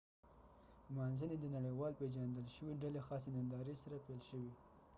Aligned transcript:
نمانځنی 0.91 1.37
د 1.39 1.45
نړیوال 1.55 1.91
پیژندل 1.99 2.45
شوی 2.55 2.73
ډلی 2.83 3.01
خاصی 3.07 3.29
ننداری 3.37 3.75
سره 3.83 4.03
پیل 4.05 4.21
شوی 4.29 4.51